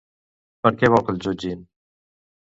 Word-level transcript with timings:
Per 0.63 0.71
què 0.79 0.89
vol 0.95 1.03
que 1.11 1.15
el 1.17 1.21
jutgin? 1.27 1.63